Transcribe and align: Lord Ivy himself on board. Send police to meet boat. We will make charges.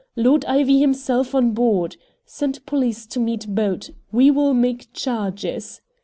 Lord 0.15 0.45
Ivy 0.45 0.79
himself 0.79 1.35
on 1.35 1.51
board. 1.51 1.95
Send 2.25 2.65
police 2.65 3.05
to 3.05 3.19
meet 3.19 3.53
boat. 3.53 3.91
We 4.11 4.31
will 4.31 4.55
make 4.55 4.91
charges. 4.93 5.79